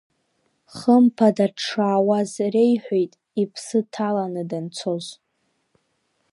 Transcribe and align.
Хымԥада 0.75 1.47
дшаауаз 1.55 2.31
реиҳәеит 2.53 3.13
иԥсы 3.41 3.79
ҭаланы 3.91 4.43
данцоз. 4.49 5.05